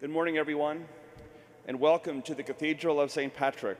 [0.00, 0.86] Good morning, everyone,
[1.66, 3.34] and welcome to the Cathedral of St.
[3.34, 3.78] Patrick.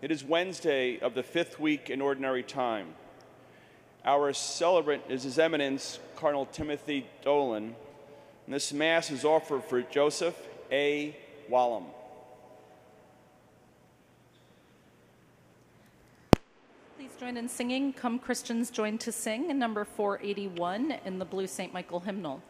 [0.00, 2.94] It is Wednesday of the fifth week in Ordinary Time.
[4.04, 7.74] Our celebrant is His Eminence Cardinal Timothy Dolan,
[8.46, 10.36] and this Mass is offered for Joseph
[10.70, 11.16] A.
[11.50, 11.86] Wallum.
[16.96, 21.74] Please join in singing Come Christians Join to Sing number 481 in the Blue St.
[21.74, 22.40] Michael hymnal.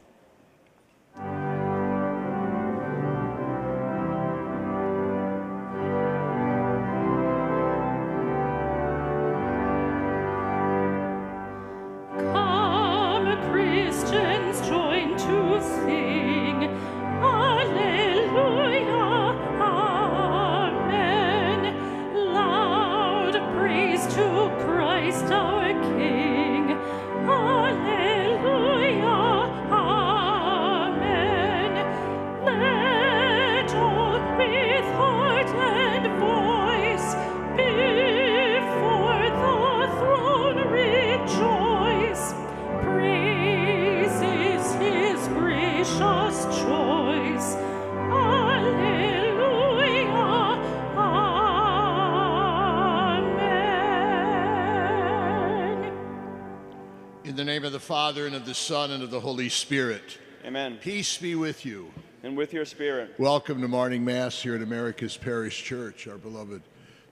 [58.13, 60.19] Father, and of the Son, and of the Holy Spirit.
[60.45, 60.77] Amen.
[60.83, 61.91] Peace be with you.
[62.23, 63.15] And with your spirit.
[63.19, 66.61] Welcome to morning Mass here at America's Parish Church, our beloved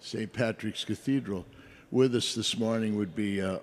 [0.01, 0.31] St.
[0.31, 1.47] Patrick's Cathedral.
[1.91, 3.61] With us this morning would be uh,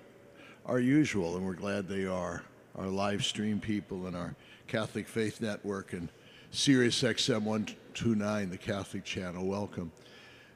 [0.66, 2.42] our usual, and we're glad they are,
[2.76, 4.34] our live stream people and our
[4.66, 6.08] Catholic Faith Network and
[6.50, 9.46] Sirius XM 129, the Catholic channel.
[9.46, 9.92] Welcome.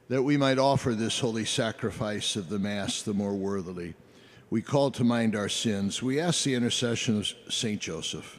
[0.09, 3.95] That we might offer this holy sacrifice of the Mass the more worthily.
[4.53, 6.03] We call to mind our sins.
[6.03, 7.81] We ask the intercession of St.
[7.81, 8.39] Joseph.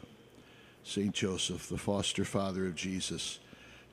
[0.83, 1.11] St.
[1.11, 3.39] Joseph, the foster father of Jesus,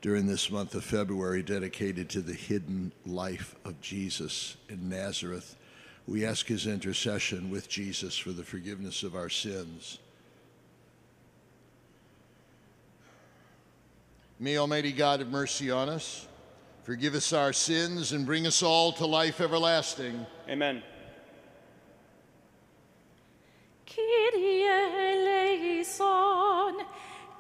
[0.02, 5.56] during this month of February dedicated to the hidden life of Jesus in Nazareth.
[6.06, 9.98] We ask his intercession with Jesus for the forgiveness of our sins.
[14.38, 16.28] May Almighty God have mercy on us,
[16.82, 20.26] forgive us our sins, and bring us all to life everlasting.
[20.50, 20.82] Amen.
[23.90, 25.96] Kyrie eleison,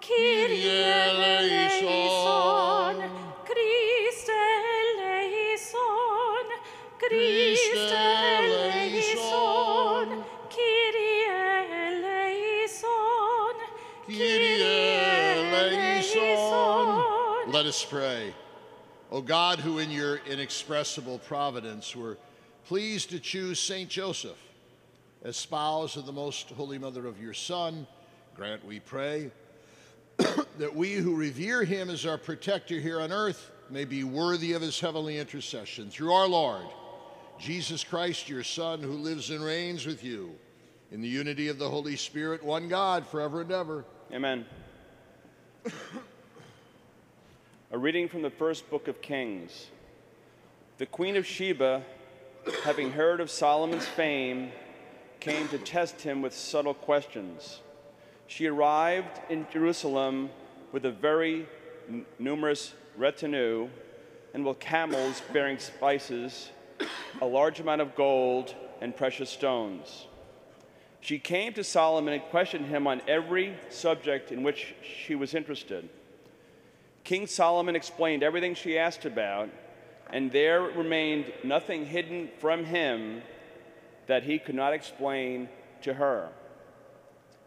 [0.00, 1.90] Kyrie eleison,
[3.44, 4.34] Christe
[4.98, 5.76] eleison,
[6.98, 7.94] Christe
[8.42, 9.14] eleison,
[10.50, 11.22] Kyrie
[11.86, 13.54] eleison,
[14.08, 14.58] Kyrie
[15.54, 16.32] eleison.
[17.52, 18.34] Let us pray.
[19.12, 22.18] O God, who in your inexpressible providence were
[22.66, 24.49] pleased to choose Saint Joseph
[25.22, 27.86] as spouse of the most holy mother of your Son,
[28.34, 29.30] grant, we pray,
[30.58, 34.62] that we who revere him as our protector here on earth may be worthy of
[34.62, 35.90] his heavenly intercession.
[35.90, 36.64] Through our Lord,
[37.38, 40.34] Jesus Christ, your Son, who lives and reigns with you
[40.90, 43.84] in the unity of the Holy Spirit, one God, forever and ever.
[44.12, 44.44] Amen.
[47.72, 49.68] A reading from the first book of Kings.
[50.78, 51.84] The Queen of Sheba,
[52.64, 54.50] having heard of Solomon's fame,
[55.20, 57.60] came to test him with subtle questions.
[58.26, 60.30] She arrived in Jerusalem
[60.72, 61.46] with a very
[61.88, 63.68] n- numerous retinue
[64.32, 66.50] and with camels bearing spices,
[67.20, 70.06] a large amount of gold, and precious stones.
[71.00, 75.88] She came to Solomon and questioned him on every subject in which she was interested.
[77.04, 79.48] King Solomon explained everything she asked about,
[80.10, 83.22] and there remained nothing hidden from him
[84.10, 85.48] that he could not explain
[85.82, 86.28] to her.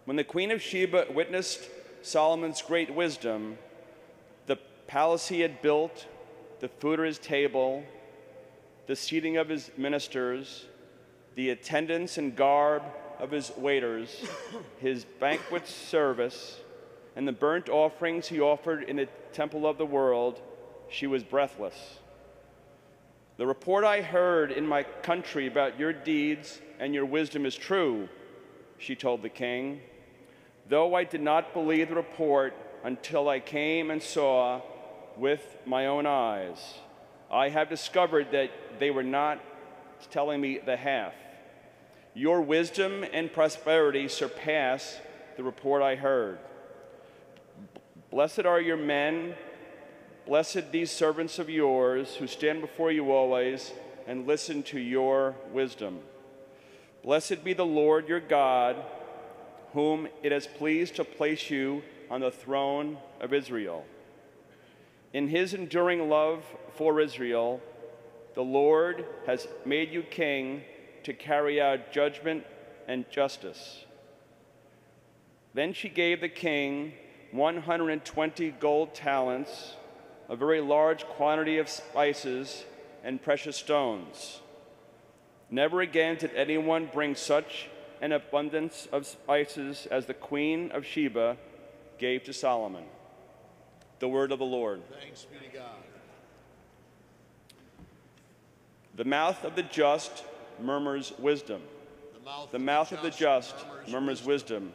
[0.06, 1.70] When the Queen of Sheba witnessed
[2.02, 3.58] Solomon's great wisdom,
[4.46, 4.56] the
[4.88, 6.06] palace he had built,
[6.62, 7.84] the food at his table,
[8.88, 10.64] the seating of his ministers,
[11.36, 12.84] the attendance and garb
[13.20, 14.24] of his waiters,
[14.80, 16.62] his banquet service,
[17.18, 20.42] and the burnt offerings he offered in the temple of the world,
[20.90, 22.00] she was breathless.
[23.44, 28.08] The report I heard in my country about your deeds and your wisdom is true,
[28.78, 29.82] she told the king.
[30.70, 32.54] Though I did not believe the report
[32.86, 34.62] until I came and saw
[35.18, 36.76] with my own eyes,
[37.30, 39.42] I have discovered that they were not
[40.10, 41.14] telling me the half.
[42.14, 45.02] Your wisdom and prosperity surpass
[45.36, 46.40] the report I heard.
[48.10, 49.36] Blessed are your men,
[50.26, 53.72] blessed these servants of yours who stand before you always
[54.08, 56.00] and listen to your wisdom.
[57.04, 58.78] Blessed be the Lord your God,
[59.74, 63.86] whom it has pleased to place you on the throne of Israel.
[65.12, 66.44] In his enduring love
[66.76, 67.62] for Israel,
[68.36, 70.64] the Lord has made you king
[71.04, 72.46] to carry out judgment
[72.88, 73.86] and justice.
[75.54, 76.94] Then she gave the king
[77.32, 79.76] 120 gold talents,
[80.34, 82.64] a very large quantity of spices,
[83.04, 84.40] and precious stones.
[85.52, 87.70] Never again did anyone bring such
[88.02, 91.38] an abundance of spices as the queen of Sheba
[92.00, 92.86] gave to Solomon.
[94.00, 94.82] The word of the Lord.
[95.00, 95.84] Thanks be to God.
[98.96, 100.26] The mouth of the just
[100.60, 101.62] murmurs wisdom.
[102.12, 103.54] The mouth, The mouth of the just
[103.88, 104.74] murmurs wisdom.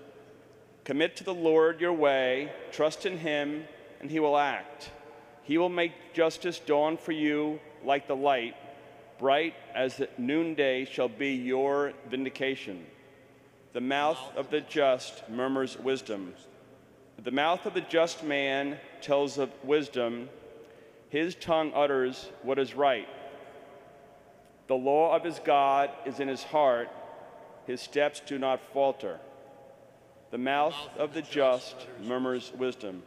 [0.85, 3.65] Commit to the Lord your way, trust in him,
[4.01, 4.91] and he will act.
[5.49, 8.55] He will make justice dawn for you like the light,
[9.19, 12.85] bright as the noonday shall be your vindication.
[13.73, 16.35] The mouth of the just murmurs wisdom.
[17.25, 20.29] The mouth of the just man tells of wisdom.
[21.09, 23.09] His tongue utters what is right.
[24.67, 26.91] The law of his God is in his heart.
[27.67, 29.19] His steps do not falter.
[30.31, 33.03] The mouth of the just murmurs wisdom.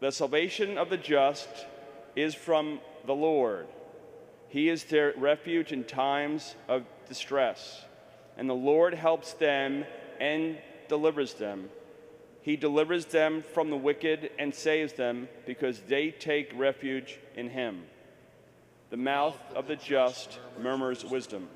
[0.00, 1.48] The salvation of the just
[2.14, 3.66] is from the Lord.
[4.48, 7.84] He is their refuge in times of distress,
[8.36, 9.84] and the Lord helps them
[10.20, 10.58] and
[10.88, 11.68] delivers them.
[12.42, 17.82] He delivers them from the wicked and saves them because they take refuge in him.
[18.90, 21.48] The mouth of the just murmurs wisdom.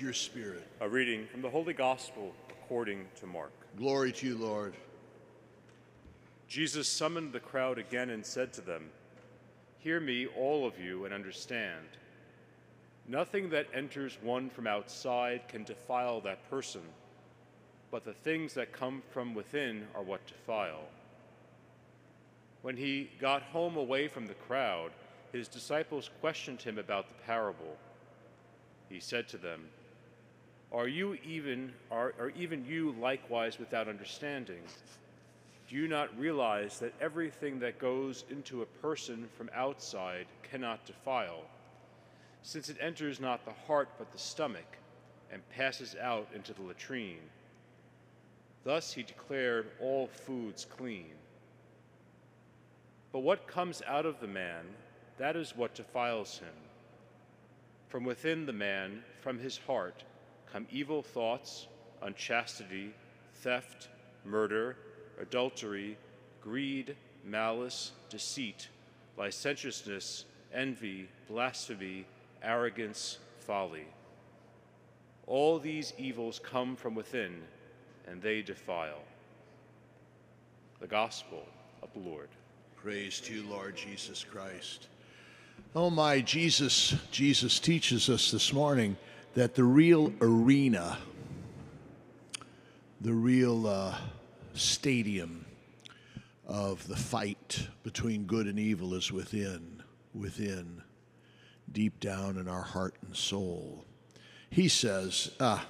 [0.00, 0.66] With your spirit.
[0.80, 3.52] A reading from the Holy Gospel according to Mark.
[3.76, 4.72] Glory to you, Lord.
[6.48, 8.88] Jesus summoned the crowd again and said to them,
[9.78, 11.84] Hear me, all of you, and understand.
[13.08, 16.82] Nothing that enters one from outside can defile that person,
[17.90, 20.88] but the things that come from within are what defile.
[22.62, 24.92] When he got home away from the crowd,
[25.30, 27.76] his disciples questioned him about the parable.
[28.88, 29.60] He said to them,
[30.72, 34.62] Are you even are, are even you likewise without understanding?
[35.68, 41.42] Do you not realize that everything that goes into a person from outside cannot defile,
[42.42, 44.78] since it enters not the heart but the stomach,
[45.32, 47.30] and passes out into the latrine?
[48.62, 51.10] Thus he declared all foods clean.
[53.12, 54.64] But what comes out of the man,
[55.18, 56.54] that is what defiles him.
[57.88, 60.04] From within the man, from his heart,
[60.52, 61.66] come evil thoughts,
[62.02, 62.92] unchastity,
[63.34, 63.88] theft,
[64.24, 64.76] murder,
[65.20, 65.96] adultery,
[66.42, 68.68] greed, malice, deceit,
[69.16, 72.06] licentiousness, envy, blasphemy,
[72.42, 73.86] arrogance, folly.
[75.26, 77.42] All these evils come from within,
[78.06, 79.02] and they defile.
[80.80, 81.44] The Gospel
[81.82, 82.28] of the Lord.
[82.76, 84.88] Praise to you, Lord Jesus Christ.
[85.76, 88.96] Oh my Jesus, Jesus teaches us this morning
[89.34, 90.98] that the real arena,
[93.00, 93.96] the real uh,
[94.54, 95.44] stadium
[96.46, 99.82] of the fight between good and evil is within,
[100.14, 100.82] within,
[101.70, 103.84] deep down in our heart and soul.
[104.50, 105.64] He says, ah,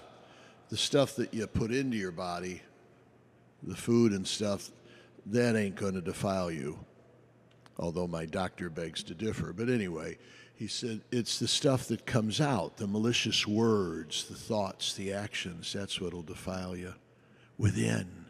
[0.70, 2.62] the stuff that you put into your body,
[3.62, 4.70] the food and stuff,
[5.26, 6.78] that ain't going to defile you
[7.80, 9.52] although my doctor begs to differ.
[9.52, 10.18] But anyway,
[10.60, 15.72] he said it's the stuff that comes out, the malicious words, the thoughts, the actions,
[15.72, 16.92] that's what'll defile you
[17.56, 18.26] within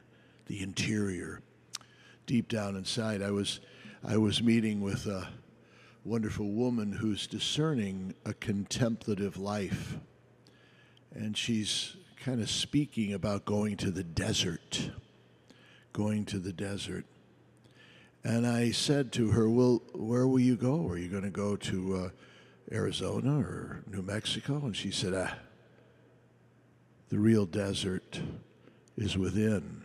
[0.46, 1.42] the interior.
[2.26, 3.58] Deep down inside, I was
[4.04, 5.26] I was meeting with a
[6.04, 9.98] wonderful woman who's discerning a contemplative life.
[11.12, 14.92] And she's kind of speaking about going to the desert.
[15.92, 17.06] Going to the desert.
[18.22, 20.86] And I said to her, Well, where will you go?
[20.88, 22.10] Are you going to go to uh,
[22.70, 24.56] Arizona or New Mexico?
[24.56, 25.34] And she said, Ah,
[27.08, 28.20] the real desert
[28.96, 29.82] is within.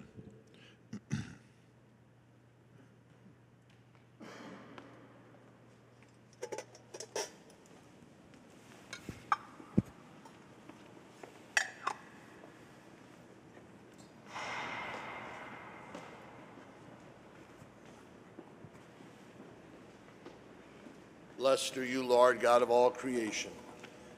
[21.45, 23.51] Blessed are you, Lord, God of all creation.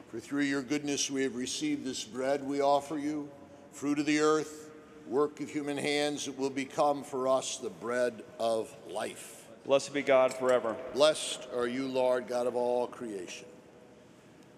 [0.10, 3.30] For through your goodness we have received this bread we offer you,
[3.72, 4.70] fruit of the earth,
[5.08, 9.46] work of human hands, it will become for us the bread of life.
[9.66, 10.76] Blessed be God forever.
[10.94, 13.46] Blessed are you, Lord, God of all creation.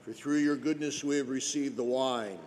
[0.01, 2.37] For through your goodness we have received the wine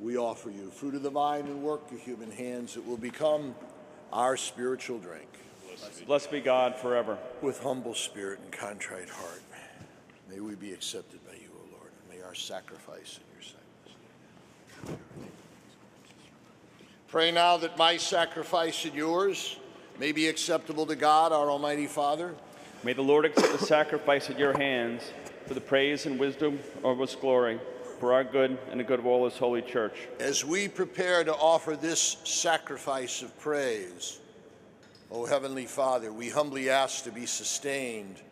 [0.00, 3.54] we offer you, fruit of the vine and work of human hands, it will become
[4.12, 5.28] our spiritual drink.
[6.06, 7.18] Blessed be God forever.
[7.40, 9.42] With humble spirit and contrite heart,
[10.32, 14.98] may we be accepted by you, O Lord, and may our sacrifice in your sight.
[17.08, 19.58] Pray now that my sacrifice and yours
[19.98, 22.34] may be acceptable to God, our Almighty Father.
[22.82, 25.02] May the Lord accept the sacrifice at your hands
[25.46, 27.60] for the praise and wisdom of his glory,
[28.00, 30.08] for our good and the good of all his holy church.
[30.18, 34.18] As we prepare to offer this sacrifice of praise,
[35.10, 38.22] O Heavenly Father, we humbly ask to be sustained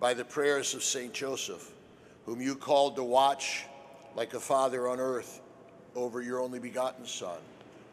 [0.00, 1.12] by the prayers of St.
[1.12, 1.72] Joseph,
[2.26, 3.64] whom you called to watch
[4.14, 5.40] like a father on earth
[5.94, 7.38] over your only begotten Son,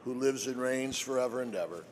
[0.03, 1.83] who lives and reigns forever and ever.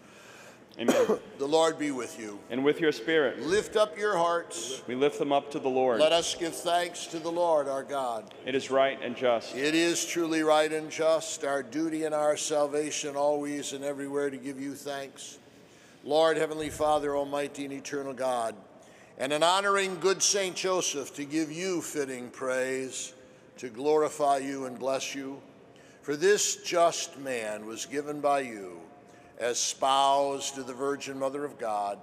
[0.79, 1.19] Amen.
[1.39, 2.39] The Lord be with you.
[2.49, 4.81] and with your spirit, Lift up your hearts.
[4.87, 5.99] we lift them up to the Lord.
[5.99, 8.33] Let us give thanks to the Lord our God.
[8.45, 9.55] It is right and just.
[9.55, 14.37] It is truly right and just, our duty and our salvation, always and everywhere to
[14.37, 15.37] give you thanks.
[16.03, 18.55] Lord, Heavenly Father, Almighty and Eternal God,
[19.17, 23.13] and in honoring good Saint Joseph to give you fitting praise,
[23.57, 25.41] to glorify you and bless you.
[26.01, 28.79] For this just man was given by you
[29.39, 31.99] as spouse to the Virgin Mother of God,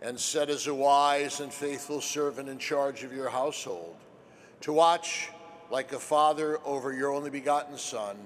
[0.00, 3.96] and set as a wise and faithful servant in charge of your household,
[4.60, 5.30] to watch
[5.70, 8.16] like a father over your only begotten Son,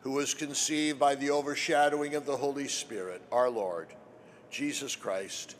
[0.00, 3.88] who was conceived by the overshadowing of the Holy Spirit, our Lord,
[4.50, 5.56] Jesus Christ.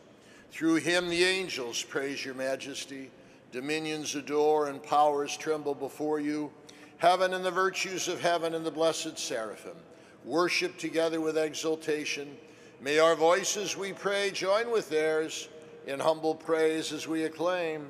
[0.55, 3.11] Through him the angels praise your majesty,
[3.51, 6.49] dominions adore, and powers tremble before you.
[6.97, 9.75] Heaven and the virtues of heaven and the blessed seraphim
[10.23, 12.37] worship together with exultation.
[12.79, 15.49] May our voices, we pray, join with theirs
[15.87, 17.89] in humble praise as we acclaim.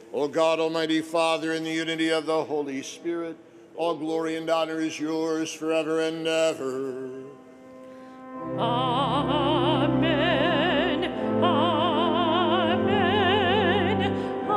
[0.13, 3.37] O God, Almighty Father, in the unity of the Holy Spirit,
[3.75, 7.23] all glory and honor is yours forever and ever.
[8.59, 11.05] Amen.
[11.41, 12.11] Amen.
[14.49, 14.51] Amen.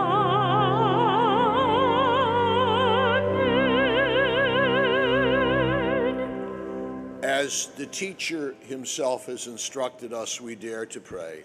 [7.22, 11.44] As the teacher himself has instructed us, we dare to pray.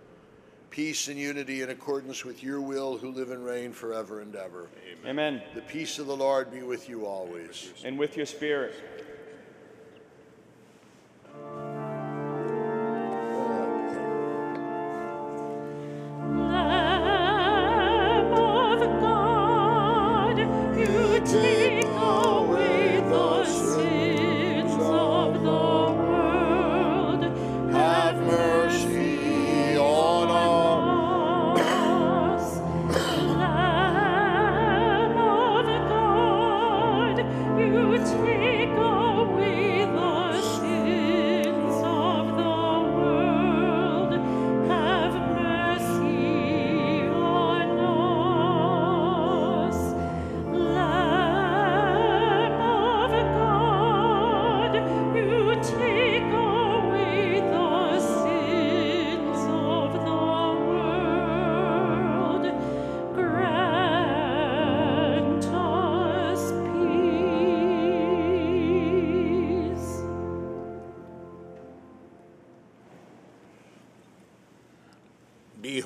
[0.71, 4.69] peace and unity in accordance with your will, who live and reign forever and ever.
[5.05, 5.41] Amen.
[5.53, 7.73] The peace of the Lord be with you always.
[7.85, 8.73] And with your spirit.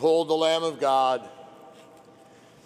[0.05, 1.27] Behold the Lamb of God.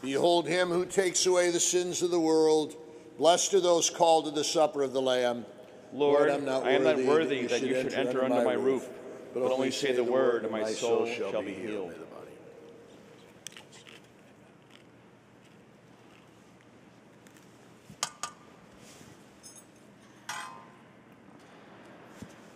[0.02, 2.76] Behold him who takes away the sins of the world.
[3.18, 5.46] Blessed are those called to the supper of the Lamb.
[5.94, 8.90] Lord, I'm not I am not worthy worthy that you should enter under my roof,
[9.34, 11.94] but but only say the word, and my soul shall be healed.
[11.94, 11.96] May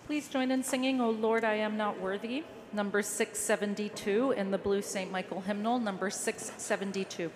[0.07, 4.81] Please join in singing, O Lord, I am not worthy, number 672 in the Blue
[4.81, 5.11] St.
[5.11, 7.31] Michael hymnal, number 672.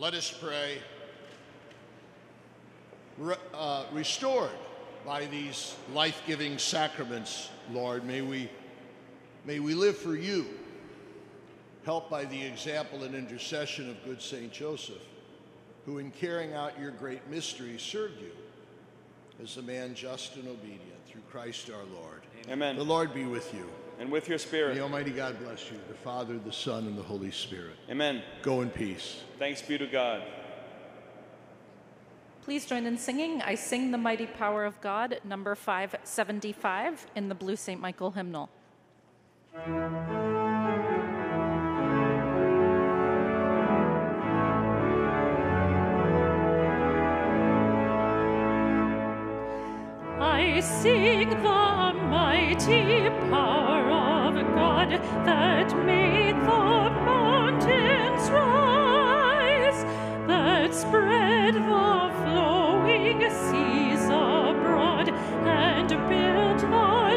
[0.00, 0.78] Let us pray.
[3.18, 4.52] Re- uh, restored
[5.04, 8.48] by these life giving sacraments, Lord, may we,
[9.44, 10.46] may we live for you,
[11.84, 15.02] helped by the example and intercession of good Saint Joseph,
[15.84, 18.30] who in carrying out your great mystery served you
[19.42, 22.20] as a man just and obedient through Christ our Lord.
[22.48, 22.76] Amen.
[22.76, 23.68] The Lord be with you.
[23.98, 24.76] And with your spirit.
[24.76, 24.80] May.
[24.80, 27.76] Almighty God bless you, the Father, the Son, and the Holy Spirit.
[27.90, 28.22] Amen.
[28.42, 29.22] Go in peace.
[29.38, 30.22] Thanks be to God.
[32.42, 37.34] Please join in singing I Sing the Mighty Power of God, number 575 in the
[37.34, 37.80] Blue St.
[37.80, 38.48] Michael hymnal.
[50.58, 54.90] I sing the mighty power of God
[55.24, 59.84] that made the mountains rise,
[60.26, 65.10] that spread the flowing seas abroad,
[65.46, 67.07] and built the